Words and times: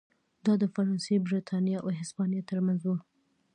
دا 0.45 0.53
د 0.61 0.63
فرانسې، 0.73 1.15
برېټانیا 1.27 1.77
او 1.85 1.89
هسپانیا 1.99 2.41
ترمنځ 2.49 2.81
و. 2.85 2.91